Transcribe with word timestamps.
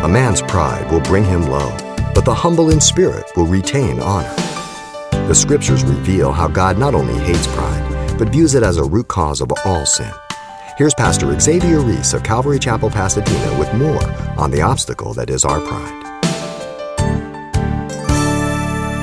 A 0.00 0.06
man's 0.08 0.40
pride 0.42 0.88
will 0.92 1.00
bring 1.00 1.24
him 1.24 1.42
low, 1.42 1.76
but 2.14 2.24
the 2.24 2.32
humble 2.32 2.70
in 2.70 2.80
spirit 2.80 3.28
will 3.34 3.48
retain 3.48 3.98
honor. 3.98 4.32
The 5.26 5.34
scriptures 5.34 5.82
reveal 5.82 6.30
how 6.30 6.46
God 6.46 6.78
not 6.78 6.94
only 6.94 7.14
hates 7.14 7.48
pride, 7.48 8.16
but 8.16 8.28
views 8.28 8.54
it 8.54 8.62
as 8.62 8.76
a 8.76 8.84
root 8.84 9.08
cause 9.08 9.40
of 9.40 9.52
all 9.64 9.84
sin. 9.84 10.12
Here's 10.76 10.94
Pastor 10.94 11.36
Xavier 11.40 11.80
Reese 11.80 12.14
of 12.14 12.22
Calvary 12.22 12.60
Chapel, 12.60 12.90
Pasadena, 12.90 13.58
with 13.58 13.74
more 13.74 14.00
on 14.38 14.52
the 14.52 14.62
obstacle 14.62 15.14
that 15.14 15.30
is 15.30 15.44
our 15.44 15.60
pride. 15.62 16.04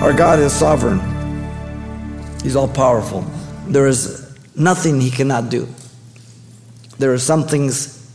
Our 0.01 0.13
God 0.13 0.39
is 0.39 0.53
sovereign, 0.53 1.01
He's 2.41 2.55
all 2.55 2.69
powerful. 2.69 3.25
There 3.67 3.87
is 3.87 4.33
nothing 4.55 5.01
He 5.01 5.11
cannot 5.11 5.49
do. 5.49 5.67
There 6.99 7.11
are 7.11 7.19
some 7.19 7.43
things 7.43 8.09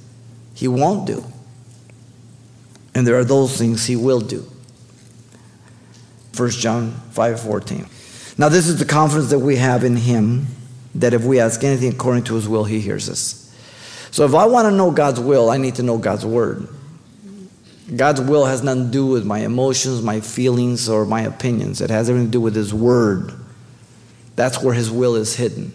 He 0.54 0.66
won't 0.66 1.06
do, 1.06 1.22
and 2.94 3.06
there 3.06 3.18
are 3.18 3.24
those 3.24 3.56
things 3.56 3.86
He 3.86 3.96
will 3.96 4.20
do. 4.20 4.44
1 6.36 6.50
John 6.50 6.92
5 7.10 7.40
14. 7.40 7.86
Now, 8.38 8.48
this 8.48 8.68
is 8.68 8.78
the 8.78 8.84
confidence 8.84 9.30
that 9.30 9.38
we 9.38 9.56
have 9.56 9.84
in 9.84 9.96
Him 9.96 10.46
that 10.94 11.14
if 11.14 11.24
we 11.24 11.40
ask 11.40 11.62
anything 11.62 11.92
according 11.92 12.24
to 12.24 12.34
His 12.34 12.48
will, 12.48 12.64
He 12.64 12.80
hears 12.80 13.08
us. 13.08 13.54
So, 14.10 14.24
if 14.24 14.34
I 14.34 14.46
want 14.46 14.66
to 14.66 14.70
know 14.70 14.90
God's 14.90 15.20
will, 15.20 15.50
I 15.50 15.56
need 15.56 15.76
to 15.76 15.82
know 15.82 15.98
God's 15.98 16.24
Word. 16.24 16.68
God's 17.94 18.20
will 18.20 18.46
has 18.46 18.62
nothing 18.62 18.86
to 18.86 18.90
do 18.90 19.06
with 19.06 19.24
my 19.24 19.40
emotions, 19.40 20.00
my 20.00 20.20
feelings, 20.20 20.88
or 20.88 21.04
my 21.04 21.22
opinions. 21.22 21.80
It 21.80 21.90
has 21.90 22.08
everything 22.08 22.28
to 22.28 22.32
do 22.32 22.40
with 22.40 22.54
His 22.54 22.72
Word. 22.72 23.32
That's 24.36 24.62
where 24.62 24.74
His 24.74 24.90
will 24.90 25.16
is 25.16 25.36
hidden. 25.36 25.72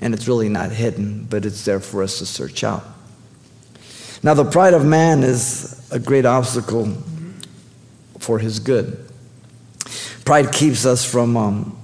And 0.00 0.14
it's 0.14 0.26
really 0.26 0.48
not 0.48 0.70
hidden, 0.70 1.26
but 1.28 1.44
it's 1.44 1.64
there 1.64 1.80
for 1.80 2.02
us 2.02 2.18
to 2.18 2.26
search 2.26 2.64
out. 2.64 2.84
Now, 4.22 4.34
the 4.34 4.44
pride 4.44 4.74
of 4.74 4.84
man 4.84 5.22
is 5.24 5.88
a 5.90 5.98
great 5.98 6.24
obstacle 6.24 6.96
for 8.18 8.38
His 8.38 8.60
good. 8.60 9.08
Pride 10.24 10.52
keeps 10.52 10.86
us 10.86 11.04
from 11.04 11.36
um, 11.36 11.78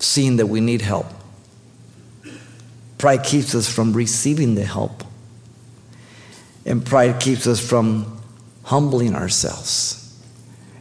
seeing 0.00 0.36
that 0.36 0.46
we 0.46 0.60
need 0.60 0.82
help. 0.82 1.06
Pride 2.98 3.22
keeps 3.22 3.54
us 3.54 3.72
from 3.72 3.92
receiving 3.92 4.56
the 4.56 4.64
help. 4.64 5.04
And 6.66 6.84
pride 6.84 7.20
keeps 7.20 7.46
us 7.46 7.66
from 7.66 8.20
humbling 8.64 9.14
ourselves. 9.14 10.04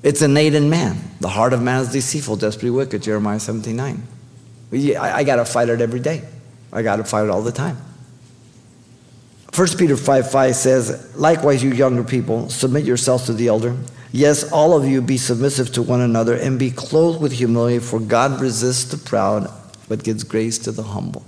It's 0.01 0.21
innate 0.21 0.55
in 0.55 0.69
man. 0.69 0.97
The 1.21 1.29
heart 1.29 1.53
of 1.53 1.61
man 1.61 1.81
is 1.81 1.91
deceitful, 1.91 2.37
desperately 2.37 2.71
wicked, 2.71 3.03
Jeremiah 3.03 3.39
17 3.39 3.75
9. 3.75 4.07
I, 4.73 5.17
I 5.17 5.23
got 5.23 5.37
to 5.37 5.45
fight 5.45 5.69
it 5.69 5.79
every 5.79 5.99
day. 5.99 6.23
I 6.73 6.81
got 6.81 6.97
to 6.97 7.03
fight 7.03 7.23
it 7.23 7.29
all 7.29 7.41
the 7.41 7.51
time. 7.51 7.77
1 9.57 9.69
Peter 9.75 9.97
5 9.97 10.29
5 10.29 10.55
says, 10.55 11.15
Likewise, 11.15 11.63
you 11.63 11.71
younger 11.71 12.03
people, 12.03 12.47
submit 12.47 12.85
yourselves 12.85 13.25
to 13.25 13.33
the 13.33 13.47
elder. 13.47 13.75
Yes, 14.11 14.51
all 14.51 14.77
of 14.77 14.85
you 14.85 15.01
be 15.01 15.17
submissive 15.17 15.71
to 15.71 15.81
one 15.81 15.99
another 15.99 16.35
and 16.35 16.59
be 16.59 16.69
clothed 16.69 17.19
with 17.19 17.31
humility, 17.31 17.79
for 17.79 17.99
God 17.99 18.39
resists 18.39 18.91
the 18.91 18.97
proud, 18.97 19.51
but 19.89 20.03
gives 20.03 20.23
grace 20.23 20.59
to 20.59 20.71
the 20.71 20.83
humble. 20.83 21.25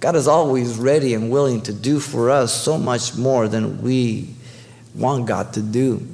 God 0.00 0.16
is 0.16 0.26
always 0.26 0.78
ready 0.78 1.14
and 1.14 1.30
willing 1.30 1.60
to 1.62 1.72
do 1.72 2.00
for 2.00 2.28
us 2.28 2.52
so 2.52 2.76
much 2.76 3.16
more 3.16 3.46
than 3.46 3.82
we 3.82 4.34
want 4.96 5.26
God 5.26 5.52
to 5.52 5.62
do. 5.62 6.04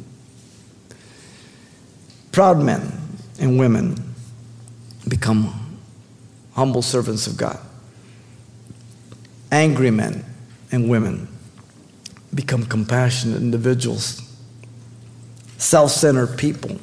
Proud 2.33 2.58
men 2.58 3.00
and 3.41 3.58
women 3.58 4.14
become 5.08 5.78
humble 6.52 6.83
servants 6.83 7.27
of 7.27 7.39
God. 7.39 7.58
Angry 9.50 9.91
men 9.91 10.22
and 10.75 10.91
women 10.91 11.28
become 12.34 12.67
compassionate 12.67 13.41
individuals. 13.41 14.20
Self 15.56 15.91
centered 15.91 16.36
people 16.36 16.78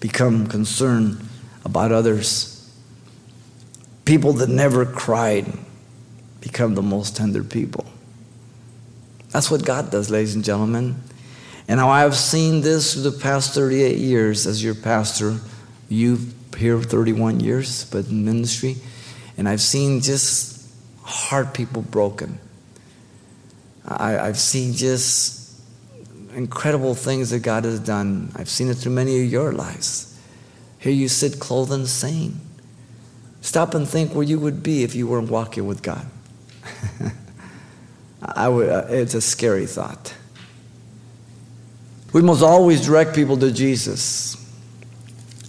become 0.00 0.46
concerned 0.46 1.26
about 1.64 1.92
others. 1.92 2.48
People 4.04 4.34
that 4.34 4.48
never 4.48 4.84
cried 4.84 5.46
become 6.40 6.74
the 6.74 6.82
most 6.82 7.16
tender 7.16 7.42
people. 7.42 7.86
That's 9.30 9.50
what 9.50 9.64
God 9.64 9.90
does, 9.90 10.10
ladies 10.10 10.34
and 10.34 10.44
gentlemen. 10.44 10.96
And 11.68 11.80
how 11.80 11.88
I've 11.88 12.16
seen 12.16 12.60
this 12.60 12.92
through 12.92 13.10
the 13.10 13.18
past 13.18 13.54
38 13.54 13.96
years 13.96 14.46
as 14.46 14.62
your 14.62 14.74
pastor. 14.74 15.38
You've 15.88 16.34
here 16.56 16.80
31 16.80 17.40
years, 17.40 17.84
but 17.86 18.06
in 18.06 18.24
ministry. 18.24 18.76
And 19.36 19.48
I've 19.48 19.60
seen 19.60 20.00
just 20.00 20.61
heart 21.02 21.54
people 21.54 21.82
broken. 21.82 22.38
I, 23.86 24.18
I've 24.18 24.38
seen 24.38 24.74
just 24.74 25.42
incredible 26.34 26.94
things 26.94 27.30
that 27.30 27.40
God 27.40 27.64
has 27.64 27.80
done. 27.80 28.32
I've 28.36 28.48
seen 28.48 28.68
it 28.68 28.74
through 28.74 28.92
many 28.92 29.22
of 29.22 29.30
your 29.30 29.52
lives. 29.52 30.18
Here 30.78 30.92
you 30.92 31.08
sit 31.08 31.38
clothed 31.38 31.72
and 31.72 31.86
sane. 31.86 32.40
Stop 33.40 33.74
and 33.74 33.88
think 33.88 34.14
where 34.14 34.22
you 34.22 34.38
would 34.38 34.62
be 34.62 34.84
if 34.84 34.94
you 34.94 35.06
weren't 35.08 35.30
walking 35.30 35.66
with 35.66 35.82
God. 35.82 36.06
I 38.22 38.48
would, 38.48 38.68
uh, 38.68 38.86
it's 38.88 39.14
a 39.14 39.20
scary 39.20 39.66
thought. 39.66 40.14
We 42.12 42.22
must 42.22 42.42
always 42.42 42.86
direct 42.86 43.14
people 43.14 43.36
to 43.38 43.50
Jesus 43.50 44.36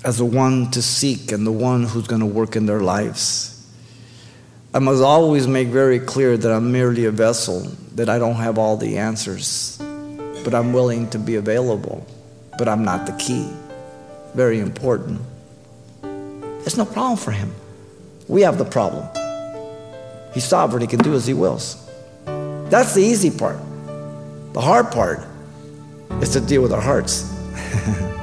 as 0.04 0.18
the 0.18 0.26
one 0.26 0.72
to 0.72 0.82
seek 0.82 1.32
and 1.32 1.46
the 1.46 1.52
one 1.52 1.84
who's 1.84 2.08
going 2.08 2.22
to 2.22 2.26
work 2.26 2.56
in 2.56 2.66
their 2.66 2.80
lives. 2.80 3.53
I 4.76 4.80
must 4.80 5.04
always 5.04 5.48
make 5.48 5.68
very 5.68 6.00
clear 6.00 6.36
that 6.36 6.52
I'm 6.52 6.72
merely 6.72 7.06
a 7.06 7.12
vessel, 7.12 7.60
that 7.94 8.10
I 8.10 8.18
don't 8.18 8.38
have 8.38 8.58
all 8.58 8.76
the 8.76 8.98
answers, 8.98 9.78
but 10.44 10.56
I'm 10.56 10.74
willing 10.74 11.08
to 11.12 11.20
be 11.20 11.36
available, 11.36 12.04
but 12.58 12.68
I'm 12.68 12.84
not 12.84 13.06
the 13.06 13.12
key. 13.14 13.48
Very 14.34 14.60
important. 14.60 15.22
It's 16.66 16.76
no 16.76 16.86
problem 16.86 17.18
for 17.18 17.30
him. 17.30 17.54
We 18.28 18.42
have 18.42 18.58
the 18.58 18.66
problem. 18.66 19.08
He's 20.34 20.46
sovereign, 20.46 20.82
he 20.82 20.88
can 20.88 21.00
do 21.00 21.14
as 21.14 21.28
he 21.28 21.36
wills. 21.36 21.88
That's 22.26 22.96
the 22.96 23.04
easy 23.04 23.30
part. 23.30 23.60
The 24.54 24.62
hard 24.62 24.92
part 24.92 25.20
is 26.20 26.30
to 26.30 26.42
deal 26.42 26.64
with 26.64 26.74
our 26.74 26.82
hearts. 26.82 27.32